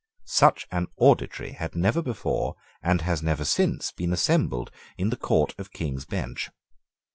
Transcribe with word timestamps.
Such 0.25 0.65
an 0.71 0.87
auditory 0.97 1.51
had 1.51 1.75
never 1.75 2.01
before 2.01 2.55
and 2.81 3.01
has 3.01 3.21
never 3.21 3.45
since 3.45 3.91
been 3.91 4.11
assembled 4.13 4.71
in 4.97 5.11
the 5.11 5.15
Court 5.15 5.53
of 5.59 5.71
King's 5.73 6.05
Bench. 6.05 6.49